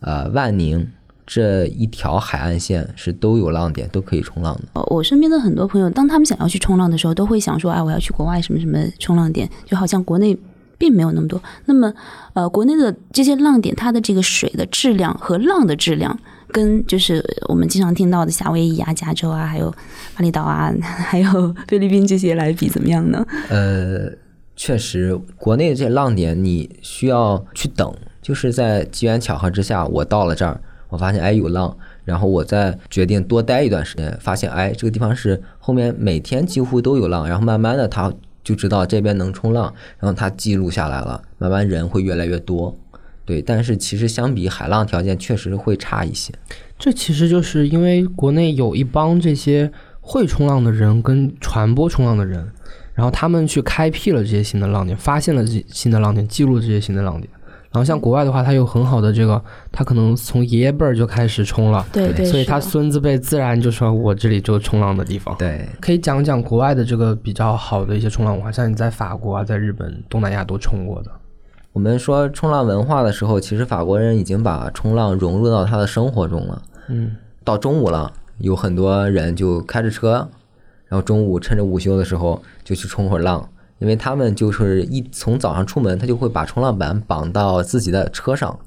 [0.00, 0.86] 呃万宁
[1.26, 4.62] 这一条海岸线是都有浪点，都可以冲浪的。
[4.74, 10.36] 呃我身边的很多朋友，当他们想要去冲浪的时候，都会想说，哎，我要去国外什么什么冲浪点，就好像国内
[10.76, 11.42] 并没有那么多。
[11.64, 11.92] 那么，
[12.34, 19.70] 呃，国内的这些浪点，它的这个水的质量和浪的质量，跟就是我们经常听到的夏威夷啊、加州啊，还有
[20.14, 23.24] 巴厘岛啊， 还有菲律宾这些来比，怎么样呢？
[23.48, 24.10] 呃，
[24.56, 42.76] 确实，国内的这些浪点你需要去等，就是在机缘巧合之下，我到了这儿，我发现哎有浪，然后我再决定多待一段时间，发现哎这个地方是后面每天几乎都有浪，然后慢慢的他就知道这边能冲浪，然后他记录下来了，慢慢人会越来越多。
[43.26, 46.30] 对，但是其实相比海浪条件确实会差一些。
[46.78, 52.46] 这其实就是因为国内有一帮这些会冲浪的人跟传播冲浪的人，
[52.92, 57.32] 然后他们去开辟了这些新的浪点，发现了这新的浪点，记录了这些新的浪点。
[57.74, 65.36] 然后像国外的话，他有很好的这个，他可能从爷爷辈儿就开始冲了，对对，所以他孙子辈自然就说我这里就冲浪的地方。
[65.36, 71.10] 对，可以讲讲国外的这个比较好的一些冲浪文化，像你在法国啊，在日本、东南亚都冲过的。
[71.72, 76.62] 我们说冲浪文化的时候，其实法国人已经把冲浪融入到他的生活中了。
[76.86, 80.28] 嗯，到中午了，有很多人就开着车，
[80.86, 88.58] 然后中午趁着午休的时候就去冲会儿浪，因为他们就是一从早上出门，他就会把冲浪板绑到自己的车上，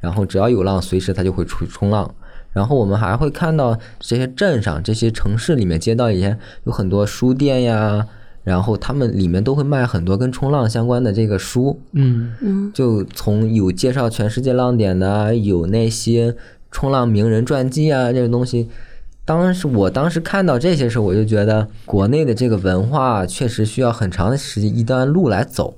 [0.00, 2.12] 然后只要有浪，随时他就会出去冲浪。
[2.52, 8.06] 然后我们还会看到这些镇上、这些城市里面、街道里面有很多书店呀，
[8.42, 16.34] 然后他们里面都会卖很多跟冲浪相关的这个书，嗯嗯就从有介绍全世界浪点的啊，有那些
[16.70, 18.68] 冲浪名人传记啊，这种东西。
[19.28, 25.74] 当时我当时看到这些时候，我就觉得国内的这个文化确实需要很长的时间一段路来走，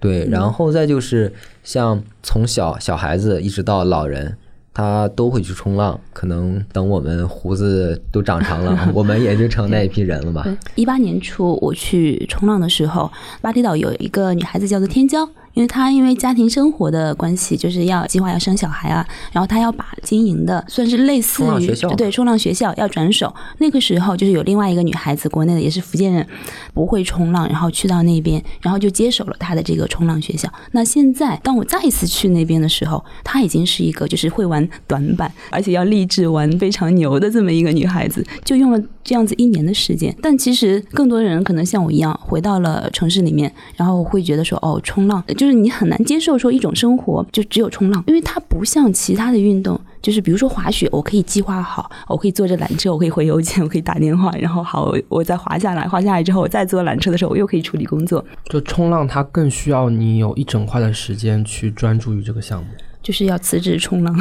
[0.00, 1.30] 对，然后再就是
[1.62, 4.34] 像从小小孩子一直到老人，
[4.72, 6.00] 他都会去冲浪。
[6.14, 10.46] 可能等我们胡子都长长了， 我们也就成那一批人了吧。
[10.74, 23.34] 一八年初我去冲浪的时候，巴厘岛有一个女孩子叫做天骄，因为她因为家庭生活的关系，就是要计划要生小孩啊，然后她要把经营的算是类似于学校对冲浪学校要转手。
[23.58, 26.24] 那个时候就是有另外一个女孩子，国内的也是福建人，
[26.72, 30.48] 不会冲浪，然后去到那边，然后就接手了她的这个冲浪学校。
[30.70, 40.14] 那现在当我再一次去那边的时候，她已经是一个就是会玩短板，而且要立志玩非常牛的这么一个女孩子，就用了这样子一年的时间。
[40.20, 49.80] 但其实更多的人可能像我一样，回到了城市里面，然后会觉得说，哦，冲浪就是你很难接受说一种生活就只有冲浪，因为它不像其他的运动。
[50.00, 62.68] 就是比如说滑雪，我可以计划好，我可以坐着缆车，我可以回邮件，我可以打电话，然后好，我再滑下来，滑下来之后，我再坐缆车的时候，我又可以处理工作，就冲浪它更需要你有一整块的时间去专注于这个项目。
[63.08, 64.14] 就是要辞职冲浪。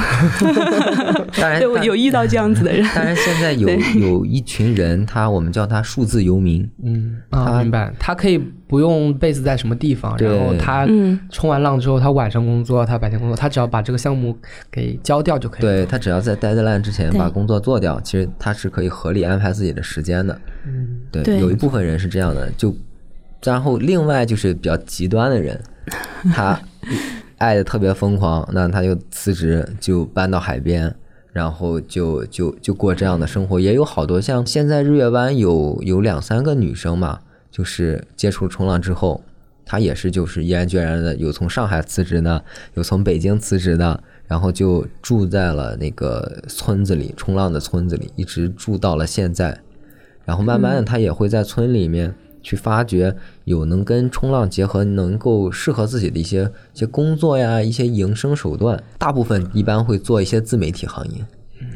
[1.37, 2.81] 当然，对，有遇到这样子的人。
[2.95, 3.67] 当然现在有
[3.99, 7.93] 有一群人，他我们叫他数字游民，嗯啊，他明白。
[7.99, 14.33] 他可以不用 base 在什么地方，然后他嗯冲完浪之后，他晚上工作，他白天工作，他只要把这个项目
[14.71, 15.69] 给交掉就可以了。
[15.73, 20.39] 对他只要在 deadline 之前把工作做掉，其实他是可以合理安排自己的时间的。
[20.65, 22.73] 嗯，对有一部分人是这样的，就
[23.43, 25.61] 然后另外就是比较极端的人，
[26.33, 26.57] 他
[27.37, 30.93] 爱的特别疯狂，那他就辞职就搬到海边，
[31.31, 33.59] 然后就就就过这样的生活。
[33.59, 37.19] 也有好多像现在日月湾有有两三个女生嘛，
[37.51, 39.21] 就是接触冲浪之后。
[39.69, 42.41] 她也是，就是毅然决然的，有从上海辞职的，
[42.75, 49.59] 有从北京辞职的，然后就住在了那个村子里，冲浪的村子里，一直住到了现在。
[50.23, 52.15] 然后慢慢的，他也会在村里面
[52.47, 58.81] 去发掘有能跟冲浪结合、能够适合自己的一些一些工作呀、一些营生手段。
[58.97, 61.25] 大部分一般会做一些自媒体行业，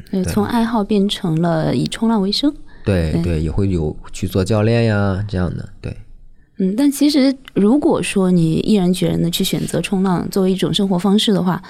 [0.09, 2.53] 对，从爱好变成了以冲浪为生。
[2.85, 5.67] 对对对，也会有去做教练呀这样的。
[5.81, 5.93] 对，
[6.59, 11.61] 嗯，但其实如果说你毅然决然的去选择冲浪作为一种生活方式的话，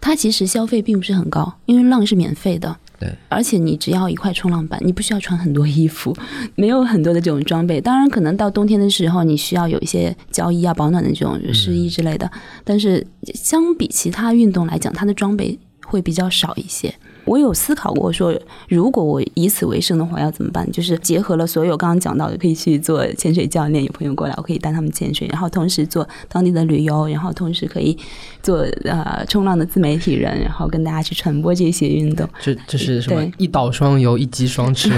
[0.00, 2.76] 它其实消费并不是很高，因为浪是免费的。
[3.02, 6.16] 对，而且你只要一块冲浪板，你不需要穿很多衣服，
[6.54, 7.80] 没有很多的这种装备。
[7.80, 12.30] 当然，可能到冬天的时候，你需要有一些胶衣啊、保暖的这种湿衣之类的。
[12.62, 16.94] 但是相比其他运动来讲，它的装备会比较少一些。
[17.24, 18.34] 我有思考过说，
[18.68, 20.70] 如果我以此为生的话，要怎么办？
[20.72, 27.96] 就是结合了所有刚刚讲到的，可以去做潜水教练，有朋友过来，我可以带他们潜水，然后同时做当地的旅游，然后同时可以
[28.42, 32.28] 做呃冲浪的自媒体人，然后跟大家去传播这些运动。
[32.40, 33.24] 这这是什么？
[33.38, 34.90] 一岛双游，一鸡双吃。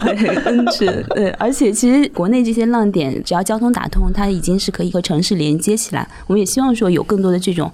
[0.00, 6.08] 对，嗯是，对，而且其实国内这些浪点，只要交通打通，它已经是可以和城市连接起来。
[6.26, 7.70] 我们也希望说有更多的这种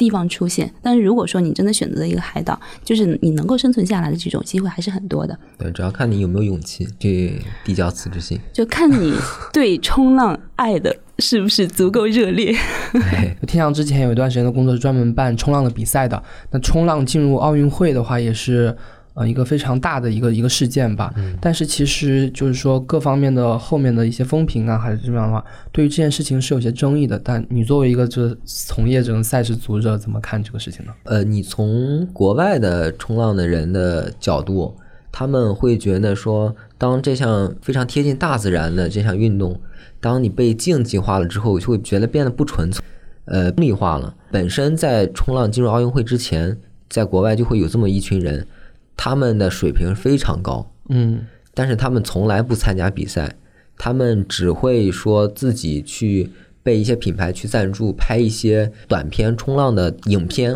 [0.00, 0.72] 地方出现。
[0.82, 8.40] 但是如果说你真的选择了一个海岛，就是你能够生存下来的这种机会还是很多的，对，主要看你有没有勇气去递交辞职信。
[8.54, 9.14] 就看你
[9.52, 12.56] 对冲浪爱的是不是足够热烈。
[12.92, 16.22] 对，天翔之前有一段时间的工作是专门办冲浪的比赛的。
[16.50, 18.74] 那冲浪进入奥运会的话，也是
[19.14, 21.12] 呃一个非常大的一个一个事件吧。
[21.40, 27.18] 但是其实就是说各方面的后面的一些风评啊，还是这样的话，对于这件事情是有些争议的。
[27.18, 30.92] 但你作为一个就是从业者、赛事组者，怎么看这个事情呢？
[31.04, 34.76] 呃，你从国外的冲浪的人的角度，
[35.12, 39.60] 他们会觉得说，当这项非常贴近大自然的这项运动，
[40.00, 42.84] 当你被竞技化了之后，就会觉得变得不纯粹，
[43.24, 44.14] 呃，功利化了。
[44.30, 46.56] 本身在冲浪进入奥运会之前，
[46.88, 48.46] 在国外就会有这么一群人，
[49.02, 53.34] 他们的水平非常高，嗯但是他们从来不参加比赛，
[53.78, 56.30] 他们只会说自己去
[56.62, 60.54] 被一些品牌去赞助，拍一些短片冲浪的影片，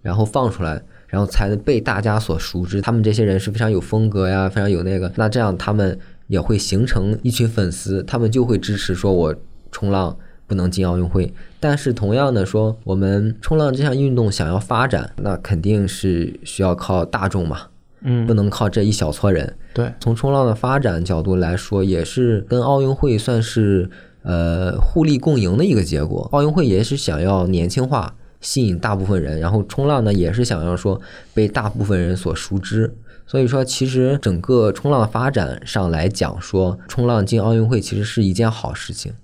[0.00, 2.80] 然后放出来，然后才能被大家所熟知。
[2.80, 9.34] 他们这些人是非常有风格呀，非常有那个，那这样他们也会形成一群粉丝，他们就会支持说我
[9.72, 10.16] 冲浪
[10.46, 11.34] 不能进奥运会。
[11.58, 17.66] 但是同样的说，我们冲浪这项运动想要发展，那肯定是需要靠大众嘛，
[18.04, 19.56] 嗯不能靠这一小撮人。
[19.74, 23.88] 对，从冲浪的发展角度来说，也是跟奥运会算是
[24.22, 26.28] 呃互利共赢的一个结果。
[26.32, 31.00] 奥运会也是想要年轻化，吸引大部分人，然后冲浪呢也是想要说
[31.32, 32.94] 被大部分人所熟知。
[33.24, 39.14] 所以说，其实整个冲浪发展上来讲，说冲浪进奥运会其实是一件好事情。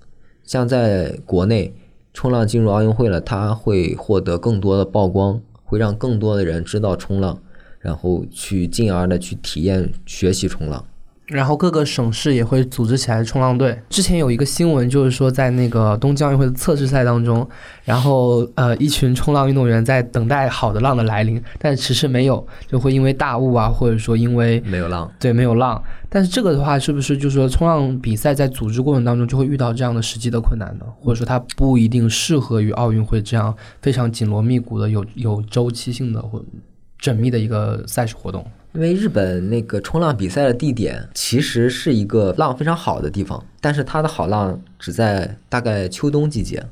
[0.43, 1.75] 像在国内，
[2.11, 7.39] 冲浪进入奥运会了，它会获得更多的曝光，会让更多的人知道冲浪，
[7.79, 10.83] 然后去进而的去体验学习冲浪。
[11.27, 13.79] 然后各个省市也会组织起来冲浪队。
[13.87, 17.47] 之前有一个新闻，就是说在那个东京奥运会的测试赛当中，
[17.83, 25.79] 然后呃一群冲浪运动员在等待好的浪的来临，但是迟迟没有，就会因为大雾啊，或者说因为没有浪，对没有浪。
[26.09, 30.85] 但是这个的话，是不是就是说冲浪比赛在组织过程当中就会遇到这样的实际的困难呢？
[30.99, 36.43] 或者说它不一定适合于奥运会这样非常紧锣密鼓的有有周期性的或
[37.01, 38.45] 缜密的一个赛事活动？
[38.73, 46.63] 因为日本那个冲浪比赛的地点其实是一个浪非常好的地方，但是它的好浪只在大概秋冬季节，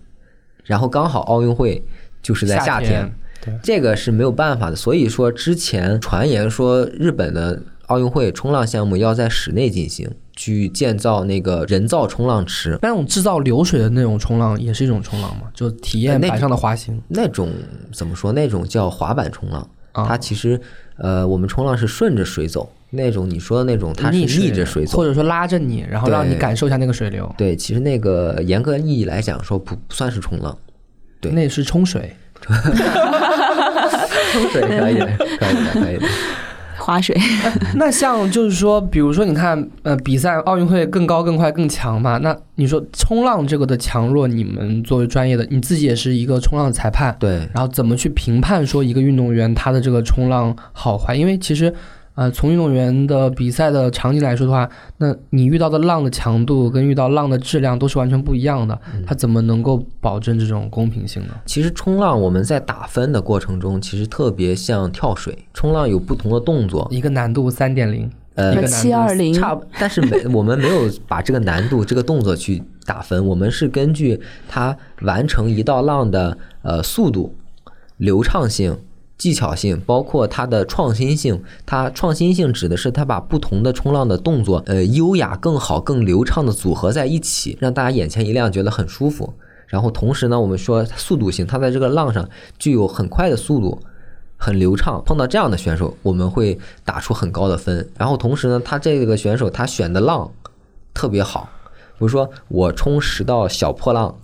[0.63, 1.83] 然后刚好奥运会
[2.21, 3.11] 就是在夏天，
[3.41, 4.75] 对，这个是没有办法的。
[4.75, 15.49] 所以说之前传言说日本的奥运会冲浪项目要在室内进行，去建造那个人造冲浪池，那种制造流水的那种冲浪也是一种冲浪嘛？
[15.51, 17.51] 就体验板上的滑行，那种
[17.91, 18.31] 怎么说？
[18.31, 19.67] 那种叫滑板冲浪，
[20.05, 20.59] 它其实。
[20.99, 27.31] 呃，我们冲浪是顺着水走，那种你说的那种，它是逆着水走，或者说拉着你，然后让你感受一下那个水流。
[27.37, 30.57] 对，其实那个严格意义来讲，说不不算是冲浪，
[31.21, 32.15] 对，那是冲水。
[34.31, 35.05] 冲水可以的，
[35.37, 36.07] 可以的，可以的。
[36.87, 37.13] 划水，
[37.75, 42.17] 那像就是说，比如说你看，呃，比赛奥运会更高、更快、更强嘛？
[42.19, 51.13] 那你说冲浪这个的强弱，你们作为专业的，你自己也是一个冲浪裁判，对，然后怎么去评判说一个运动员他的这个冲浪好坏？
[51.13, 51.73] 因为其实。
[52.17, 61.35] 呃，从运动员的比赛的场景来说的话，那你遇到的浪的强度跟遇到浪的质量都是完全不一样的，他怎么能够保证这种公平性呢？
[61.45, 77.35] 其实冲浪我们在打分的过程中，其实特别像跳水，冲浪有不同的动作，一个难度三点零，呃，七二零，差，但是没我们没有把这个难度这个动作去打分，我们是根据他完成一道浪的呃速度、
[77.97, 78.75] 流畅性。
[79.17, 81.41] 技巧性，包括它的创新性。
[81.65, 89.33] 它创新性指的是它把不同的冲浪的动作，呃，优雅、更好、更流畅的组合在一起，让大家眼前一亮，觉得很舒服。
[89.67, 93.79] 然后同时呢，我们说速度性，它在这个浪上具有很快的速度，
[94.37, 95.01] 很流畅。
[95.05, 97.89] 碰到这样的选手，我们会打出很高的分。
[97.97, 100.31] 然后同时呢，他这个选手他选的浪
[100.93, 104.15] 特别好，比如说我冲十道小破浪，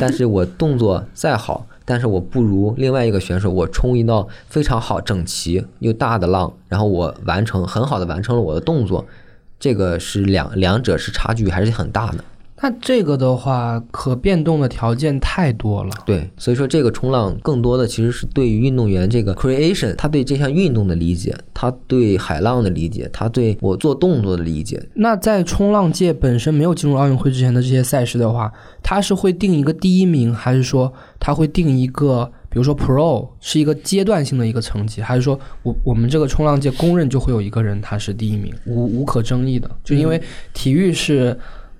[0.00, 1.66] 但是我动作再好。
[1.90, 9.06] 但是我不如另外一个选手，我冲一道非常好、整齐又大的浪，然后我完成很好的完成了我的动作，
[9.58, 12.22] 这个是两两者是差距还是很大的。
[12.60, 15.90] 那这个的话，可变动的条件太多了。
[16.04, 24.82] 对，所以说这个冲浪更多的其实是对于运动员这个 creation，他对这项运动的理解，他对海浪的理解，他对我做动作的理解。
[24.94, 28.52] 那在冲浪界本身没有进入奥运会之前的这些赛事的话，
[28.82, 40.20] 他是会定一个第一名，还是说他会定一个，比如说 pro 是一个阶段性的一个成绩，还是说我我们这个冲浪界公认就会有一个人他是第一名，无无可争议的，就因为
[40.52, 41.38] 体育是。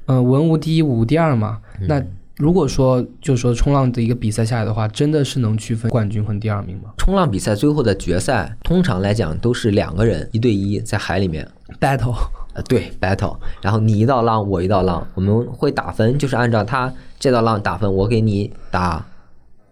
[0.09, 1.59] 嗯，文无第一，武无第二嘛。
[1.87, 2.03] 那
[2.37, 6.91] 如果说就是说冲浪的一个比赛下来的话，真的是能区分冠军和第二名吗？
[6.97, 11.47] 冲浪比赛最后的决赛，通常来讲都是两个人一对一在海里面
[11.79, 12.17] battle，
[12.55, 13.37] 呃，对 battle。
[13.61, 19.05] 然后你一道浪，我一道浪，我们会打分，就是按照他这道浪打分，我给你打，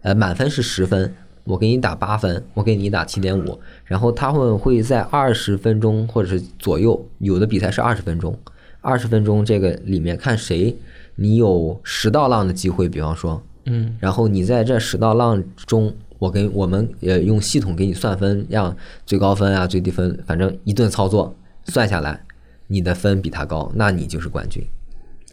[0.02, 1.14] 呃，满分是十分，
[1.44, 3.58] 我给你打八分，我给你打七点五。
[3.84, 8.38] 然后他们会在二十分钟或者是左右，有的比赛是二十分钟。
[8.86, 10.72] 二十分钟这个里面看谁，
[11.16, 21.34] 你有十道浪的机会，比方说，嗯，然后你在这十道浪中，我给我们呃用系统给你算分，让最高分啊最低分，反正一顿操作
[21.64, 22.24] 算下来，
[22.68, 24.64] 你的分比他高，那你就是冠军。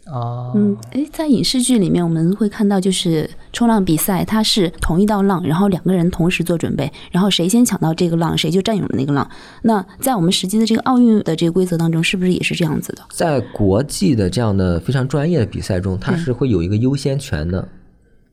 [0.06, 9.26] 哦，嗯，诶，在影视剧里面我们会看到，就是冲浪比赛，它是同一道浪，然后两个人同时做准备，然后谁先抢到这个浪，谁就占有了那个浪。
[9.62, 13.02] 那在我们实际的这个奥运的这个规则当中，是不是也是这样子的？
[13.10, 17.66] 在国际的这样的非常专业的比赛中，它是会有一个优先权的，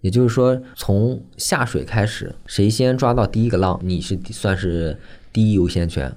[0.01, 4.99] 也就是说，从下水开始，谁先抓到第一个浪，你是算是
[5.31, 6.13] 第一优先权。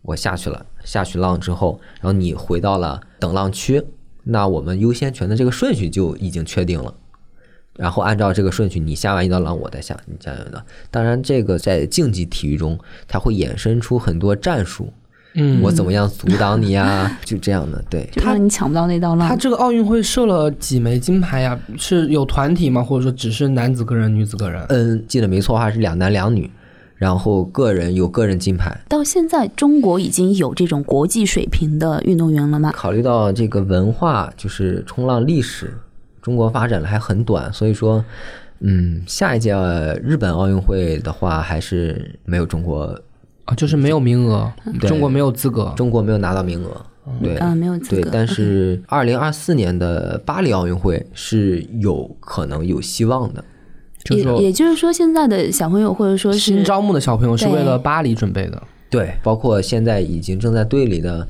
[0.00, 3.82] 我下去了，下去浪之后，然后你回到了等浪区。
[4.24, 6.92] 那我们优先权的这个顺序就已经确定了，
[7.76, 10.64] 然后按照这个顺序，你下完一道浪，我再下，你加油的。
[10.90, 14.92] 当然，这个在竞技体育中，它会衍生出很多战术，
[15.34, 17.18] 嗯我怎么样阻挡你呀？
[17.24, 18.08] 就这样的，对。
[18.12, 19.28] 就让你抢不到那道浪。
[19.28, 21.58] 他这个奥运会设了几枚金牌呀？
[21.76, 22.82] 是有团体吗？
[22.82, 24.64] 或者说只是男子个人、女子个人？
[24.68, 26.48] 嗯，记得没错的话是两男两女，
[27.04, 28.74] 然后个人有个人金牌。
[28.88, 32.72] 到现在，中国已经有这种国际水平的运动员了吗？
[32.72, 35.74] 考虑到这个文化，就是冲浪历史，
[36.22, 38.02] 中国发展的还很短，所以说，
[38.60, 39.52] 嗯，下一届
[40.02, 42.98] 日本奥运会的话，还是没有中国，
[43.44, 44.50] 啊，就是没有名额，
[44.80, 45.74] 中国没有资格。
[45.76, 46.70] 中国没有拿到名额。
[47.22, 48.08] 对，嗯，没有资对，格。
[48.10, 53.44] 但是二零二四年的巴黎奥运会是有可能有希望的。
[54.04, 58.62] 就是也也就是说，现在的小朋友或者说是新招募的小朋友是为了巴黎准备的。
[58.90, 61.26] 对，包括现在已经正在队里的，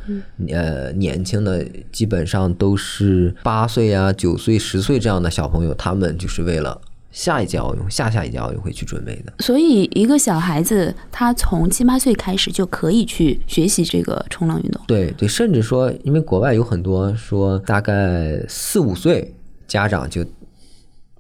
[0.51, 6.79] 呃，年轻的基本上都是八岁啊、九岁、十岁这样的小朋友，他们就是为了
[7.11, 9.33] 下一届奥运、下下一届奥运会去准备的。
[9.39, 14.83] 所以一个小孩子他从七八岁开始就可以去学习这个冲浪运动。
[14.87, 19.33] 对对，甚至说，因为国外有很多说，大概四五岁
[19.67, 20.23] 家长就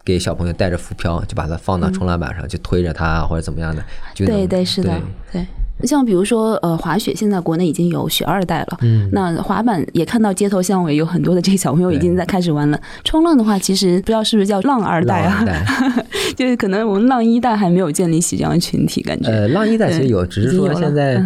[0.04, 3.82] 给小朋友带着浮漂，就把它放到冲浪板上，就推着它或者怎么样的，
[4.14, 4.90] 就对对是的
[5.32, 5.46] 对，对。
[5.82, 12.80] 像比如说，呃，滑雪现在国内已经有雪二代了，嗯，那滑板也看到街头巷尾有很多的这个小朋友已经在开始玩了。
[13.02, 15.42] 冲浪的话，其实不知道是不是叫浪二代啊？
[15.44, 16.06] 浪二，代。
[16.36, 21.20] 就是可能我们浪一代还没有建立起这样的群体，感觉、呃，浪一代其实有，只是说现在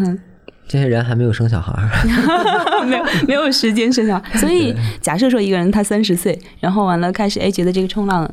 [0.67, 1.89] 这些人还没有生小孩儿。
[2.87, 8.29] 没有没有时间生小孩，所以假设说一个人他三十岁，然后完了开始哎觉得这个冲浪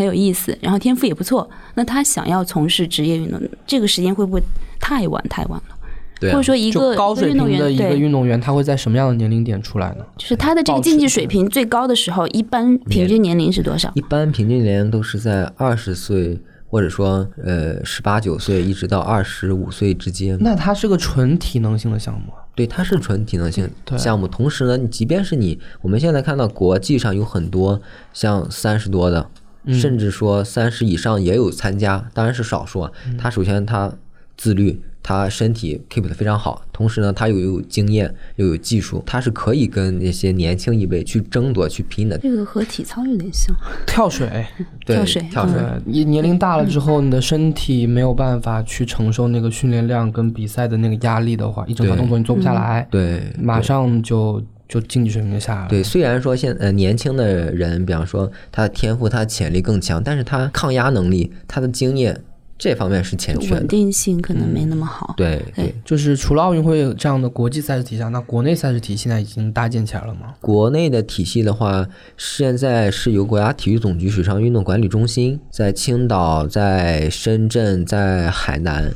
[0.00, 4.42] 很有意思，然后天赋也不错，那他想要从事职业运动，这个时间会不会
[4.80, 5.76] 太晚太晚了？
[6.18, 10.04] 对啊或者说一个高水运动员平的一个，运动员，他会在什么样的年龄点出来呢？
[10.16, 13.92] 就是他的这个竞技水平最高的时候，一般平均年龄是多少？
[13.94, 20.38] 一般平均年龄都是在二十岁，或者说呃十八九岁，一直到二十五岁之间。
[20.40, 22.40] 那它是个纯体能性的项目啊。
[22.54, 24.26] 对，它是纯体能性项目。
[24.26, 27.80] 同时呢，你即便是你，我们现在看到国际上有很多
[28.12, 32.92] 像三十多的，嗯甚至说三十以上也有参加，当然是少数啊。
[33.06, 33.92] 嗯他首先他
[34.36, 42.16] 自律，他身体 keep 的非常好，同时呢，他又有经验又有技术，他是可以跟那些年轻一辈去争夺去拼的。
[42.16, 43.54] 这个和体操有点像，
[43.86, 44.46] 跳水，
[44.86, 45.58] 对，跳水跳水。
[45.58, 55.68] 对，你年龄大了之后，你的身体没有办法去承受那个训练量跟比赛的那个压力的话，一整套动作你做不下来，对，马上就就竞技水平就下来了。
[55.68, 62.22] 对，虽然说现呃年轻的人，比方说他的天赋、他的潜力更强，但是他抗压能力、他的经验
[62.56, 63.56] 这方面是欠缺的。
[63.56, 65.14] 稳定性可能没那么好。
[65.16, 70.34] 对对对，就是除了奥运会这样的国际赛事体系，那国内赛事体系现在已经搭建起来了吗？
[70.40, 78.92] 国内的体系的话，现在是由国家体育总局水上运动管理中心在青岛、在深圳、在海南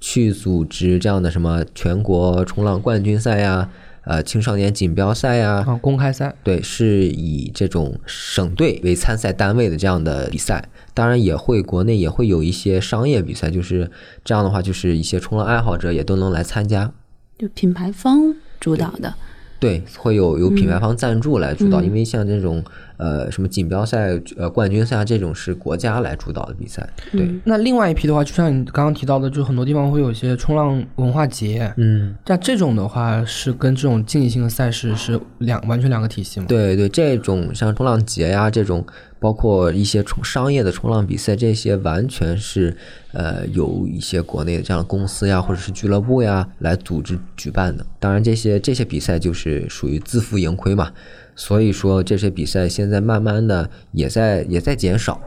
[0.00, 3.68] 去组织这样的什么全国冲浪冠军赛呀、
[4.04, 13.90] 呃青少年锦标赛呀、啊，公开赛，对，是以这种省队为参赛单位的这样的比赛，当然也会国内也会有一些商业比赛，就是
[14.24, 16.92] 这样的话，就是一些冲浪爱好者也都能来参加。
[17.38, 19.14] 就品牌方主导的，
[19.58, 21.84] 对，会有有品牌方赞助来主导，嗯。
[21.86, 22.62] 因为像这种
[23.02, 26.88] 呃什么锦标赛、呃冠军赛啊这种是国家来主导的比赛。
[27.10, 36.46] 对，嗯那另外一批的话，就像你刚刚提到的，就很多地方会有一些冲浪文化节，嗯，像这种的话是跟这种竞技性的赛事是两完全两个体系吗？
[36.48, 38.86] 对对，这种像冲浪节呀这种，
[39.18, 42.76] 包括一些冲商业的冲浪比赛，这些完全是
[43.12, 47.84] 呃有一些国内的这样的公司呀或者是俱乐部呀来组织举办的。
[47.98, 50.92] 当然，这些这些比赛就是属于自负盈亏嘛，
[51.34, 55.20] 所以说这些比赛现在慢慢的也在也在减少。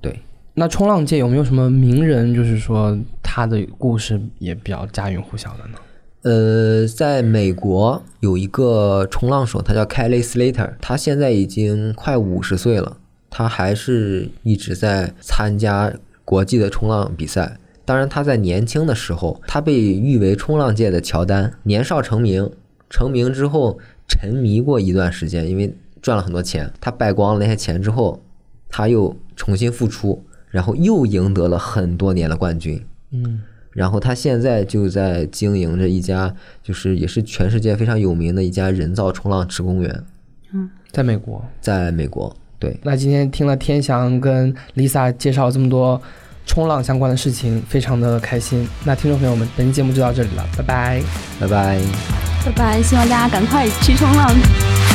[0.00, 0.20] 对，
[0.54, 5.78] 那冲浪界有没有什么名人，就是说他的故事也比较家喻户晓的呢？
[6.22, 12.96] 呃，在美国有一个冲浪手，他叫 Kelly Slater，他现在已经快五十岁了，
[13.28, 15.92] 他还是一直在参加
[16.24, 17.58] 国际的冲浪比赛。
[17.84, 22.48] 当然，他在年轻的时候，他被誉为冲浪界的乔丹，年少成名，
[22.88, 28.22] 成名之后沉迷过一段时间，因为赚了很多钱，他败光了那些钱之后，
[28.68, 32.84] 他又重新复出，然后又赢得了很多年的冠军。
[33.10, 40.04] 嗯，然后他现在就在经营着一家，就是也是全世界非常有名的一家人造冲浪池公园，
[40.52, 41.44] 嗯在美国。
[41.60, 42.34] 在美国。
[42.58, 46.00] 对，那今天听了天翔跟 Lisa 介绍这么多
[46.46, 48.68] 冲浪相关的事情，非常的开心。
[48.84, 51.02] 那听众朋友们，本期节目就到这里了，拜拜。
[51.40, 51.80] 拜拜。
[52.44, 54.91] 拜拜，希望大家赶快去冲浪。